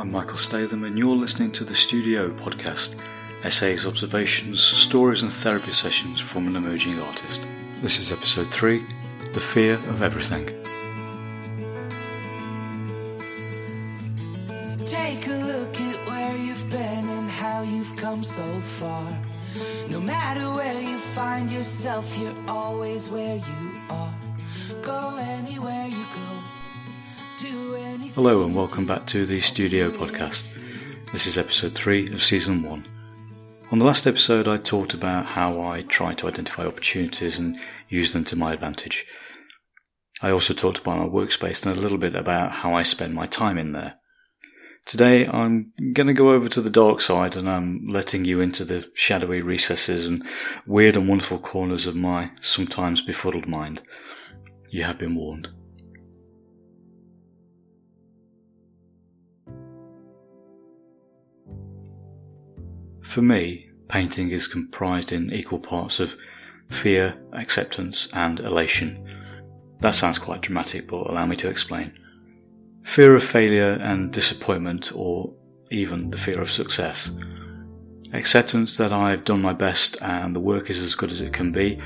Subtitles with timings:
[0.00, 2.98] I'm Michael Statham, and you're listening to the Studio Podcast
[3.44, 7.46] essays, observations, stories, and therapy sessions from an emerging artist.
[7.82, 8.82] This is episode 3
[9.34, 10.46] The Fear of Everything.
[14.86, 19.06] Take a look at where you've been and how you've come so far.
[19.90, 24.14] No matter where you find yourself, you're always where you are.
[24.80, 25.79] Go anywhere
[28.16, 30.44] Hello, and welcome back to the Studio Podcast.
[31.12, 32.84] This is episode 3 of season 1.
[33.70, 37.56] On the last episode, I talked about how I try to identify opportunities and
[37.88, 39.06] use them to my advantage.
[40.20, 43.28] I also talked about my workspace and a little bit about how I spend my
[43.28, 43.94] time in there.
[44.86, 48.64] Today, I'm going to go over to the dark side and I'm letting you into
[48.64, 50.26] the shadowy recesses and
[50.66, 53.82] weird and wonderful corners of my sometimes befuddled mind.
[54.68, 55.50] You have been warned.
[63.10, 66.16] For me, painting is comprised in equal parts of
[66.68, 69.04] fear, acceptance, and elation.
[69.80, 71.98] That sounds quite dramatic, but allow me to explain.
[72.84, 75.34] Fear of failure and disappointment, or
[75.72, 77.10] even the fear of success.
[78.12, 81.50] Acceptance that I've done my best and the work is as good as it can
[81.50, 81.80] be,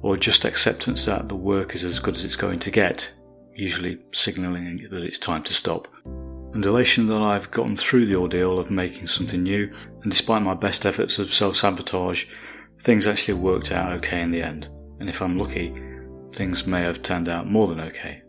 [0.00, 3.12] or just acceptance that the work is as good as it's going to get,
[3.54, 5.86] usually signalling that it's time to stop
[6.54, 9.72] and elation that I've gotten through the ordeal of making something new,
[10.02, 12.26] and despite my best efforts of self sabotage,
[12.80, 14.68] things actually worked out okay in the end.
[15.00, 15.74] And if I'm lucky,
[16.34, 18.22] things may have turned out more than okay.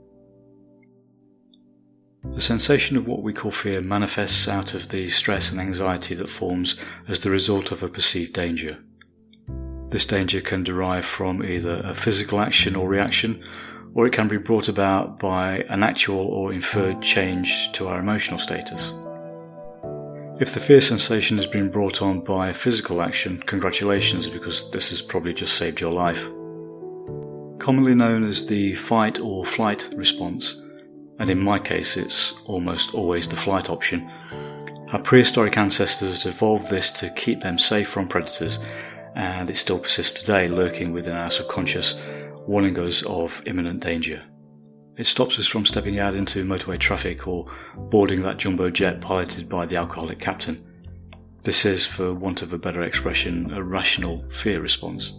[2.31, 6.29] The sensation of what we call fear manifests out of the stress and anxiety that
[6.29, 6.77] forms
[7.07, 8.79] as the result of a perceived danger.
[9.89, 13.43] This danger can derive from either a physical action or reaction,
[13.95, 18.39] or it can be brought about by an actual or inferred change to our emotional
[18.39, 18.93] status.
[20.39, 25.01] If the fear sensation has been brought on by physical action, congratulations because this has
[25.01, 26.25] probably just saved your life.
[27.59, 30.57] Commonly known as the fight or flight response,
[31.19, 34.09] and in my case it's almost always the flight option,
[34.91, 38.59] our prehistoric ancestors evolved this to keep them safe from predators,
[39.15, 41.93] and it still persists today, lurking within our subconscious
[42.47, 44.23] warning us of imminent danger.
[44.95, 49.49] It stops us from stepping out into motorway traffic or boarding that jumbo jet piloted
[49.49, 50.63] by the alcoholic captain.
[51.43, 55.13] This is, for want of a better expression, a rational fear response.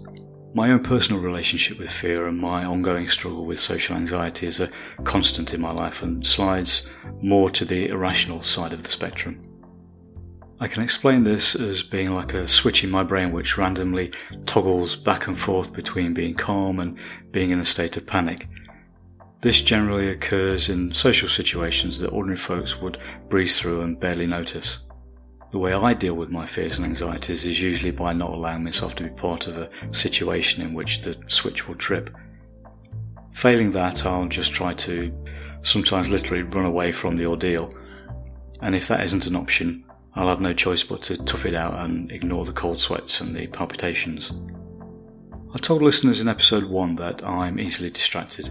[0.55, 4.71] My own personal relationship with fear and my ongoing struggle with social anxiety is a
[5.03, 6.89] constant in my life and slides
[7.21, 9.43] more to the irrational side of the spectrum.
[10.65, 14.13] I can explain this as being like a switch in my brain which randomly
[14.47, 16.97] toggles back and forth between being calm and
[17.33, 18.49] being in a state of panic.
[19.43, 22.97] This generally occurs in social situations that ordinary folks would
[23.29, 24.79] breeze through and barely notice.
[25.51, 28.95] The way I deal with my fears and anxieties is usually by not allowing myself
[28.95, 32.09] to be part of a situation in which the switch will trip.
[33.33, 35.15] Failing that, I'll just try to
[35.61, 37.71] sometimes literally run away from the ordeal.
[38.63, 39.85] And if that isn't an option,
[40.17, 43.35] I'll have no choice but to tough it out and ignore the cold sweats and
[43.35, 44.33] the palpitations.
[45.53, 48.51] I told listeners in episode 1 that I'm easily distracted.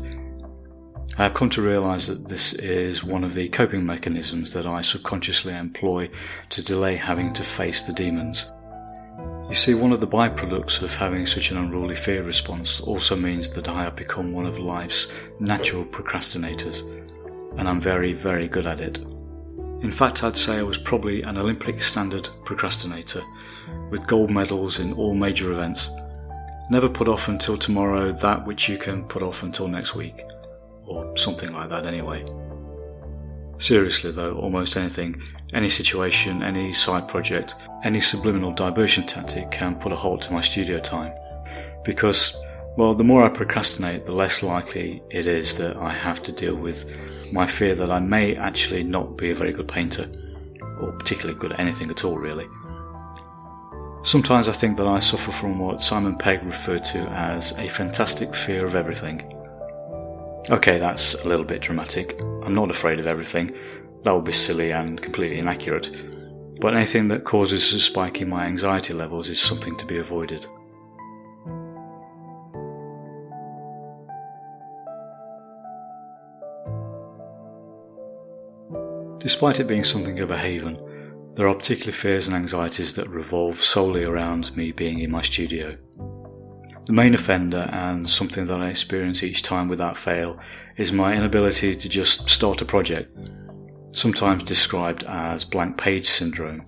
[1.17, 4.81] I have come to realise that this is one of the coping mechanisms that I
[4.81, 6.09] subconsciously employ
[6.49, 8.51] to delay having to face the demons.
[9.47, 13.51] You see, one of the byproducts of having such an unruly fear response also means
[13.51, 15.07] that I have become one of life's
[15.39, 16.81] natural procrastinators,
[17.59, 18.99] and I'm very, very good at it.
[19.83, 23.21] In fact, I'd say I was probably an Olympic standard procrastinator,
[23.89, 25.89] with gold medals in all major events.
[26.69, 30.23] Never put off until tomorrow that which you can put off until next week,
[30.85, 32.25] or something like that anyway.
[33.57, 35.21] Seriously though, almost anything,
[35.53, 40.41] any situation, any side project, any subliminal diversion tactic can put a halt to my
[40.41, 41.13] studio time.
[41.83, 42.41] Because,
[42.75, 46.55] well, the more I procrastinate, the less likely it is that I have to deal
[46.55, 46.85] with
[47.31, 50.09] my fear that I may actually not be a very good painter,
[50.79, 52.47] or particularly good at anything at all, really.
[54.03, 58.35] Sometimes I think that I suffer from what Simon Pegg referred to as a fantastic
[58.35, 59.21] fear of everything.
[60.49, 62.19] Okay, that's a little bit dramatic.
[62.19, 63.55] I'm not afraid of everything.
[64.03, 65.89] That would be silly and completely inaccurate.
[66.59, 70.45] But anything that causes a spike in my anxiety levels is something to be avoided.
[79.23, 80.77] Despite it being something of a haven,
[81.35, 85.77] there are particular fears and anxieties that revolve solely around me being in my studio.
[86.87, 90.37] The main offender, and something that I experience each time without fail,
[90.75, 93.17] is my inability to just start a project.
[93.93, 96.65] sometimes described as blank page syndrome.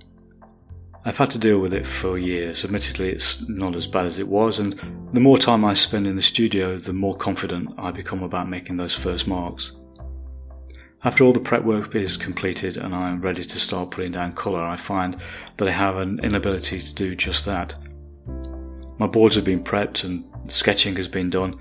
[1.04, 2.64] I've had to deal with it for years.
[2.64, 4.80] Admittedly, it's not as bad as it was, and
[5.12, 8.78] the more time I spend in the studio, the more confident I become about making
[8.78, 9.74] those first marks.
[11.06, 14.34] After all the prep work is completed and I am ready to start putting down
[14.34, 15.16] colour, I find
[15.58, 17.76] that I have an inability to do just that.
[18.98, 21.60] My boards have been prepped and sketching has been done,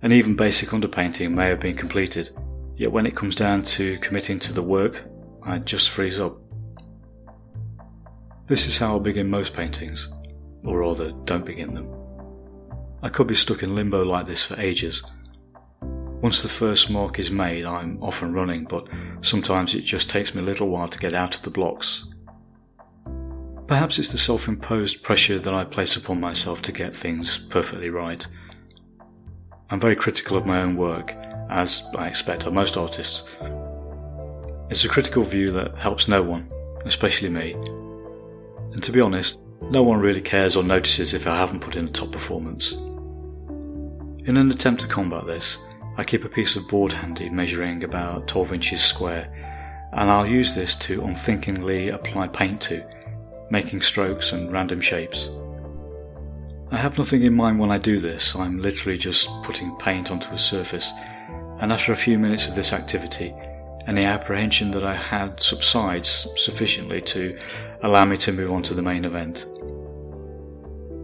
[0.00, 2.30] and even basic underpainting may have been completed.
[2.76, 5.02] Yet when it comes down to committing to the work,
[5.42, 6.38] I just freeze up.
[8.46, 10.08] This is how I begin most paintings,
[10.62, 11.92] or rather, don't begin them.
[13.02, 15.02] I could be stuck in limbo like this for ages.
[16.24, 18.88] Once the first mark is made, I'm off and running, but
[19.20, 22.06] sometimes it just takes me a little while to get out of the blocks.
[23.66, 27.90] Perhaps it's the self imposed pressure that I place upon myself to get things perfectly
[27.90, 28.26] right.
[29.68, 31.12] I'm very critical of my own work,
[31.50, 33.24] as I expect of most artists.
[34.70, 36.50] It's a critical view that helps no one,
[36.86, 37.52] especially me,
[38.72, 41.84] and to be honest, no one really cares or notices if I haven't put in
[41.84, 42.72] a top performance.
[42.72, 45.58] In an attempt to combat this,
[45.96, 49.28] I keep a piece of board handy measuring about 12 inches square,
[49.92, 52.84] and I'll use this to unthinkingly apply paint to,
[53.50, 55.30] making strokes and random shapes.
[56.72, 60.30] I have nothing in mind when I do this, I'm literally just putting paint onto
[60.30, 60.92] a surface,
[61.60, 63.32] and after a few minutes of this activity,
[63.86, 67.38] any apprehension that I had subsides sufficiently to
[67.82, 69.46] allow me to move on to the main event.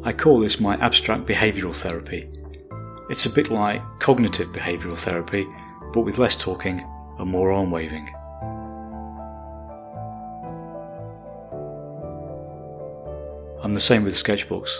[0.02, 2.28] I call this my abstract behavioural therapy.
[3.10, 5.44] It's a bit like cognitive behavioural therapy,
[5.92, 6.86] but with less talking
[7.18, 8.08] and more arm waving.
[13.64, 14.70] I'm the same with sketchbooks.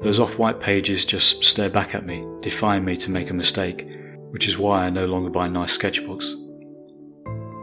[0.00, 3.88] Those off white pages just stare back at me, defying me to make a mistake,
[4.30, 6.32] which is why I no longer buy nice sketchbooks.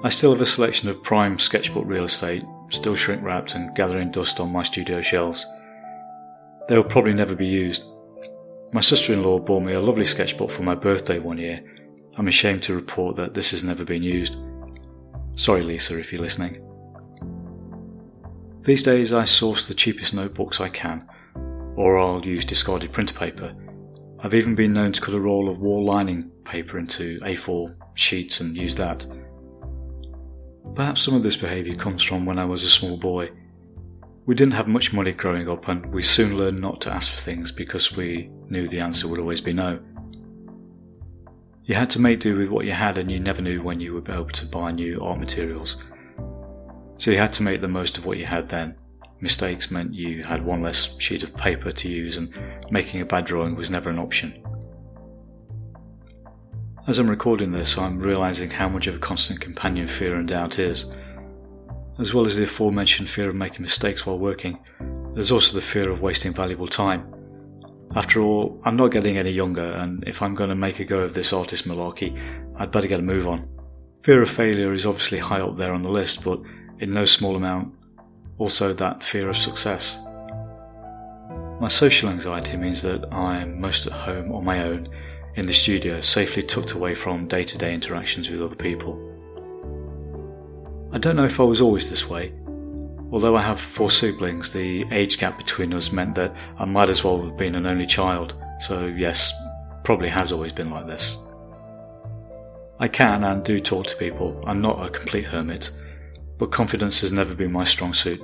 [0.05, 4.11] I still have a selection of prime sketchbook real estate, still shrink wrapped and gathering
[4.11, 5.45] dust on my studio shelves.
[6.69, 7.83] They will probably never be used.
[8.73, 11.63] My sister in law bought me a lovely sketchbook for my birthday one year.
[12.17, 14.35] I'm ashamed to report that this has never been used.
[15.35, 16.59] Sorry, Lisa, if you're listening.
[18.61, 21.07] These days I source the cheapest notebooks I can,
[21.75, 23.53] or I'll use discarded printer paper.
[24.19, 28.39] I've even been known to cut a roll of wall lining paper into A4 sheets
[28.39, 29.05] and use that.
[30.73, 33.29] Perhaps some of this behaviour comes from when I was a small boy.
[34.25, 37.19] We didn't have much money growing up, and we soon learned not to ask for
[37.19, 39.79] things because we knew the answer would always be no.
[41.65, 43.93] You had to make do with what you had, and you never knew when you
[43.93, 45.75] would be able to buy new art materials.
[46.97, 48.75] So you had to make the most of what you had then.
[49.19, 52.33] Mistakes meant you had one less sheet of paper to use, and
[52.71, 54.41] making a bad drawing was never an option.
[56.87, 60.59] As I'm recording this, I'm realizing how much of a constant companion fear and doubt
[60.59, 60.85] is.
[61.99, 64.59] As well as the aforementioned fear of making mistakes while working,
[65.13, 67.13] there's also the fear of wasting valuable time.
[67.95, 70.99] After all, I'm not getting any younger, and if I'm going to make a go
[70.99, 72.19] of this artist malarkey,
[72.55, 73.47] I'd better get a move on.
[74.01, 76.41] Fear of failure is obviously high up there on the list, but
[76.79, 77.75] in no small amount,
[78.39, 79.99] also that fear of success.
[81.61, 84.89] My social anxiety means that I'm most at home on my own
[85.35, 89.12] in the studio, safely tucked away from day to day interactions with other people.
[90.93, 92.31] I don't know if I was always this way.
[93.11, 97.03] Although I have four siblings, the age gap between us meant that I might as
[97.03, 99.33] well have been an only child, so yes,
[99.83, 101.17] probably has always been like this.
[102.79, 105.71] I can and do talk to people, I'm not a complete hermit,
[106.37, 108.21] but confidence has never been my strong suit.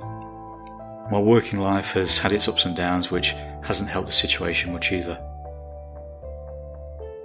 [1.10, 3.32] My working life has had its ups and downs, which
[3.64, 5.20] hasn't helped the situation much either.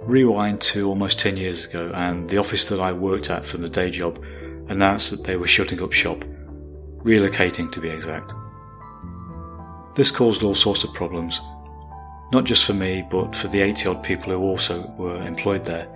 [0.02, 3.68] Rewind to almost 10 years ago, and the office that I worked at for the
[3.68, 4.24] day job
[4.68, 6.24] announced that they were shutting up shop,
[6.98, 8.32] relocating to be exact.
[9.94, 11.40] This caused all sorts of problems,
[12.32, 15.88] not just for me, but for the 80 odd people who also were employed there.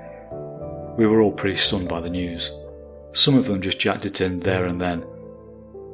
[0.97, 2.51] We were all pretty stunned by the news.
[3.13, 5.05] Some of them just jacked it in there and then.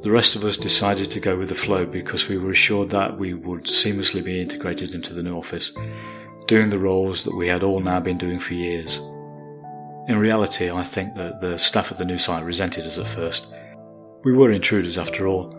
[0.03, 3.17] The rest of us decided to go with the flow because we were assured that
[3.17, 5.73] we would seamlessly be integrated into the new office
[6.47, 9.01] doing the roles that we had all now been doing for years.
[10.07, 13.47] In reality, I think that the staff at the new site resented us at first.
[14.23, 15.53] We were intruders after all,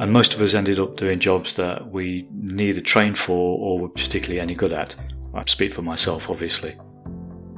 [0.00, 3.88] and most of us ended up doing jobs that we neither trained for or were
[3.88, 4.96] particularly any good at.
[5.32, 6.76] I speak for myself, obviously.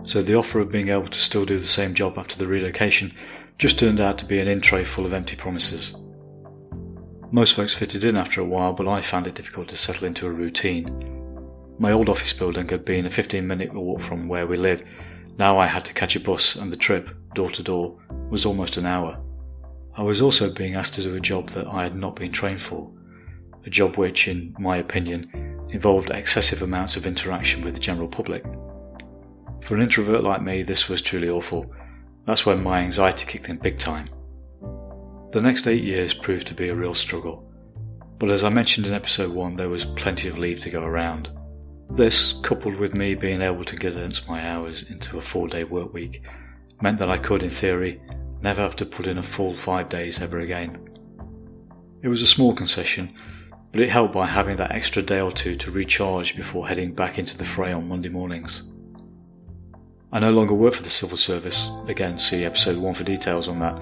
[0.02, 3.14] So the offer of being able to still do the same job after the relocation
[3.56, 5.94] just turned out to be an in tray full of empty promises.
[7.30, 10.26] Most folks fitted in after a while, but I found it difficult to settle into
[10.26, 10.90] a routine.
[11.78, 14.84] My old office building had been a 15 minute walk from where we lived.
[15.38, 17.98] Now I had to catch a bus, and the trip, door to door,
[18.30, 19.18] was almost an hour.
[19.96, 22.60] I was also being asked to do a job that I had not been trained
[22.60, 22.90] for,
[23.66, 28.44] a job which, in my opinion, involved excessive amounts of interaction with the general public.
[29.62, 31.72] For an introvert like me, this was truly awful.
[32.24, 34.08] That's when my anxiety kicked in big time.
[35.32, 37.50] The next eight years proved to be a real struggle,
[38.18, 41.30] but as I mentioned in episode 1, there was plenty of leave to go around.
[41.92, 45.92] This, coupled with me being able to condense my hours into a four day work
[45.92, 46.22] week,
[46.80, 48.00] meant that I could, in theory,
[48.40, 50.88] never have to put in a full five days ever again.
[52.00, 53.12] It was a small concession,
[53.72, 57.18] but it helped by having that extra day or two to recharge before heading back
[57.18, 58.62] into the fray on Monday mornings.
[60.12, 63.58] I no longer work for the civil service, again, see episode 1 for details on
[63.60, 63.80] that,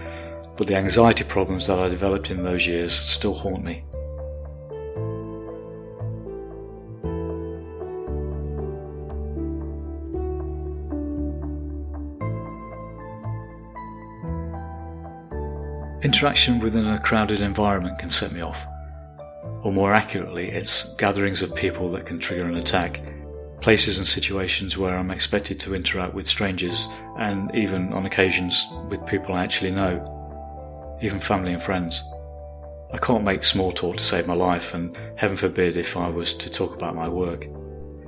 [0.57, 3.85] but the anxiety problems that I developed in those years still haunt me.
[16.09, 18.67] Interaction within a crowded environment can set me off.
[19.63, 23.03] Or more accurately, it's gatherings of people that can trigger an attack.
[23.61, 26.89] Places and situations where I'm expected to interact with strangers
[27.19, 32.03] and even on occasions with people I actually know, even family and friends.
[32.91, 36.33] I can't make small talk to save my life, and heaven forbid if I was
[36.37, 37.47] to talk about my work.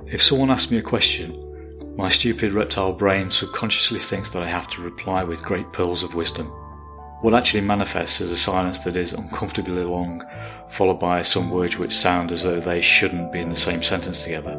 [0.07, 4.67] If someone asks me a question, my stupid reptile brain subconsciously thinks that I have
[4.69, 6.51] to reply with great pearls of wisdom.
[7.21, 10.25] What actually manifests is a silence that is uncomfortably long,
[10.69, 14.23] followed by some words which sound as though they shouldn't be in the same sentence
[14.23, 14.53] together.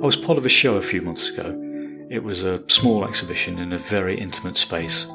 [0.00, 1.60] I was part of a show a few months ago.
[2.08, 5.08] It was a small exhibition in a very intimate space.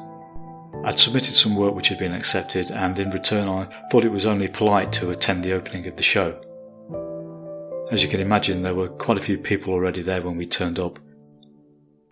[0.84, 4.26] I'd submitted some work which had been accepted, and in return, I thought it was
[4.26, 6.38] only polite to attend the opening of the show.
[7.90, 10.78] As you can imagine, there were quite a few people already there when we turned
[10.78, 11.00] up.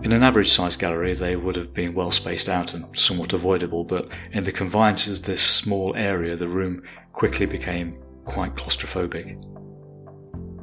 [0.03, 3.85] In an average sized gallery, they would have been well spaced out and somewhat avoidable,
[3.85, 6.83] but in the confines of this small area, the room
[7.13, 9.41] quickly became quite claustrophobic.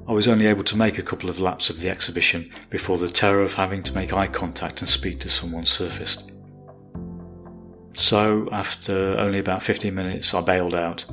[0.05, 3.09] I was only able to make a couple of laps of the exhibition before the
[3.09, 6.29] terror of having to make eye contact and speak to someone surfaced.
[7.93, 11.05] So, after only about 15 minutes, I bailed out.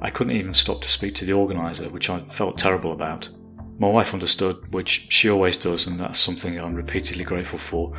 [0.00, 3.28] I couldn't even stop to speak to the organiser, which I felt terrible about.
[3.82, 7.92] My wife understood, which she always does, and that's something I'm repeatedly grateful for,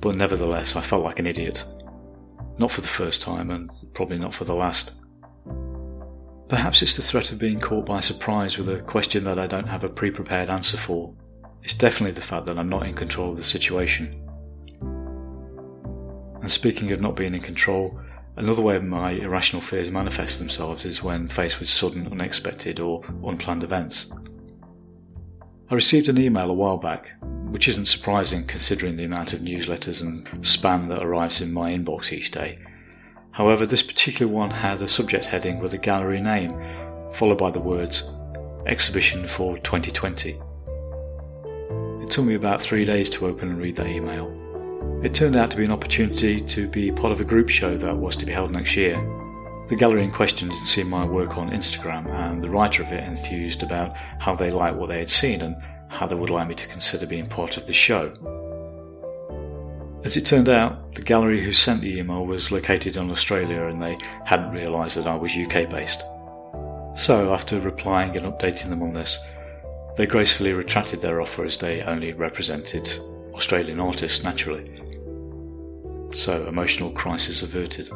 [0.00, 1.64] but nevertheless, I felt like an idiot.
[2.58, 5.00] Not for the first time, and probably not for the last.
[6.48, 9.68] Perhaps it's the threat of being caught by surprise with a question that I don't
[9.68, 11.14] have a pre prepared answer for.
[11.62, 14.20] It's definitely the fact that I'm not in control of the situation.
[16.40, 18.00] And speaking of not being in control,
[18.34, 23.62] another way my irrational fears manifest themselves is when faced with sudden, unexpected, or unplanned
[23.62, 24.12] events.
[25.70, 27.12] I received an email a while back,
[27.50, 32.10] which isn't surprising considering the amount of newsletters and spam that arrives in my inbox
[32.10, 32.56] each day.
[33.32, 36.58] However, this particular one had a subject heading with a gallery name,
[37.12, 38.08] followed by the words
[38.64, 40.40] Exhibition for 2020.
[42.02, 44.34] It took me about three days to open and read that email.
[45.04, 47.96] It turned out to be an opportunity to be part of a group show that
[47.96, 48.96] was to be held next year,
[49.68, 53.04] the gallery in question had seen my work on Instagram, and the writer of it
[53.04, 55.56] enthused about how they liked what they had seen and
[55.88, 58.12] how they would like me to consider being part of the show.
[60.04, 63.82] As it turned out, the gallery who sent the email was located in Australia and
[63.82, 66.02] they hadn't realised that I was UK based.
[66.96, 69.18] So, after replying and updating them on this,
[69.96, 72.88] they gracefully retracted their offer as they only represented
[73.34, 74.64] Australian artists naturally.
[76.12, 77.90] So, emotional crisis averted.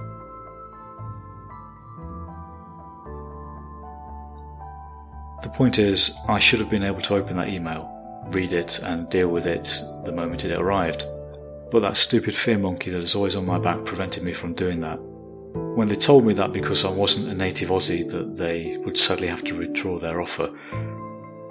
[5.63, 7.89] Point is, I should have been able to open that email,
[8.33, 11.07] read it, and deal with it the moment it arrived.
[11.71, 14.81] But that stupid fear monkey that is always on my back prevented me from doing
[14.81, 14.97] that.
[15.77, 19.29] When they told me that because I wasn't a native Aussie that they would sadly
[19.29, 20.51] have to withdraw their offer,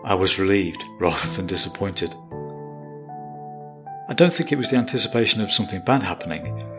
[0.04, 2.14] I was relieved rather than disappointed.
[4.10, 6.70] I don't think it was the anticipation of something bad happening.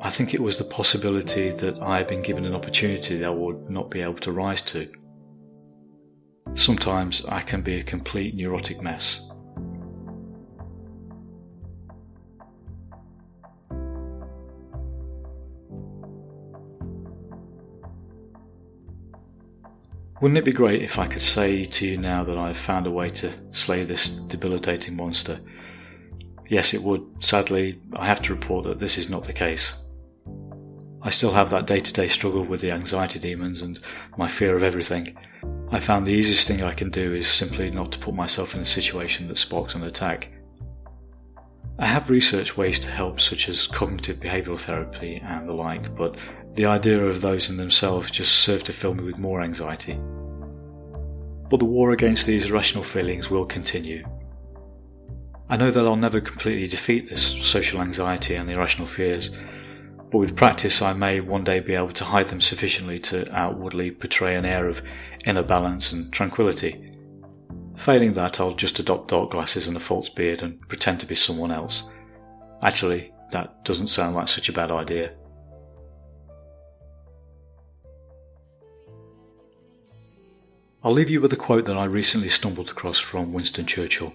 [0.00, 3.30] I think it was the possibility that I had been given an opportunity that I
[3.44, 4.90] would not be able to rise to.
[6.58, 9.22] Sometimes I can be a complete neurotic mess.
[20.20, 22.90] Wouldn't it be great if I could say to you now that I've found a
[22.90, 25.38] way to slay this debilitating monster?
[26.48, 27.06] Yes, it would.
[27.20, 29.74] Sadly, I have to report that this is not the case.
[31.02, 33.78] I still have that day to day struggle with the anxiety demons and
[34.16, 35.16] my fear of everything,
[35.70, 38.62] I found the easiest thing I can do is simply not to put myself in
[38.62, 40.30] a situation that sparks an attack.
[41.78, 46.16] I have researched ways to help, such as cognitive behavioural therapy and the like, but
[46.54, 50.00] the idea of those in themselves just serve to fill me with more anxiety.
[51.50, 54.08] But the war against these irrational feelings will continue.
[55.50, 59.30] I know that I'll never completely defeat this social anxiety and the irrational fears,
[60.10, 63.90] but with practice I may one day be able to hide them sufficiently to outwardly
[63.90, 64.82] portray an air of
[65.24, 66.92] inner balance and tranquility.
[67.76, 71.14] Failing that, I'll just adopt dark glasses and a false beard and pretend to be
[71.14, 71.84] someone else.
[72.62, 75.12] Actually, that doesn't sound like such a bad idea.
[80.82, 84.12] I'll leave you with a quote that I recently stumbled across from Winston Churchill.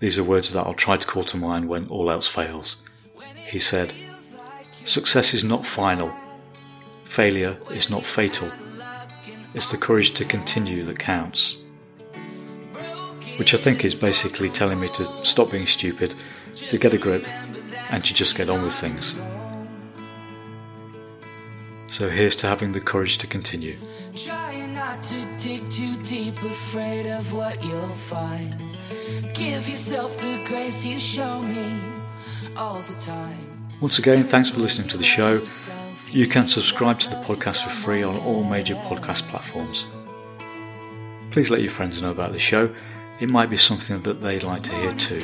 [0.00, 2.76] These are words that I'll try to call to mind when all else fails.
[3.36, 3.92] He said,
[4.84, 6.14] Success is not final.
[7.04, 8.48] Failure is not fatal.
[9.54, 11.56] It's the courage to continue that counts.
[13.36, 16.14] Which I think is basically telling me to stop being stupid,
[16.56, 17.26] to get a grip,
[17.90, 19.14] and to just get on with things.
[21.88, 23.76] So here's to having the courage to continue.
[24.74, 28.60] Not to dig too deep, afraid of what you'll find.
[29.34, 31.80] Give yourself the grace you show me
[32.56, 33.53] all the time.
[33.84, 35.44] Once again, thanks for listening to the show.
[36.10, 39.84] You can subscribe to the podcast for free on all major podcast platforms.
[41.30, 42.74] Please let your friends know about the show.
[43.20, 45.20] It might be something that they'd like to hear too,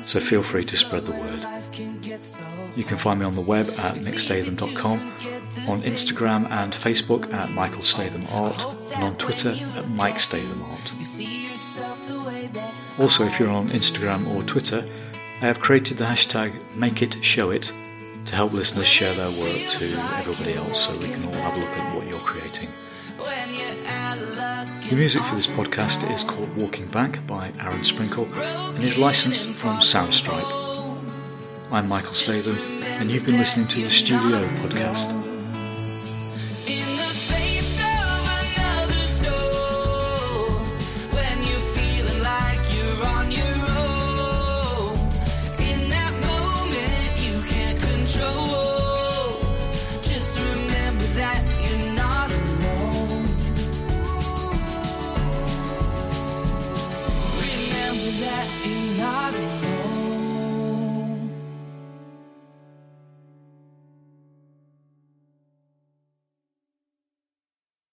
[0.00, 1.44] so feel free to spread the word.
[2.76, 5.00] You can find me on the web at nickstatham.com
[5.68, 8.62] on Instagram and Facebook at Michael Statham Art,
[8.94, 10.92] and on Twitter at Mike Statham Art.
[12.96, 14.88] Also, if you're on Instagram or Twitter,
[15.42, 17.83] I have created the hashtag MakeItShowIt
[18.26, 21.60] to help listeners share their work to everybody else so we can all have a
[21.60, 22.68] look at what you're creating.
[24.88, 29.48] The music for this podcast is called Walking Back by Aaron Sprinkle and is licensed
[29.48, 30.50] from Soundstripe.
[31.70, 35.23] I'm Michael Statham, and you've been listening to the Studio Podcast.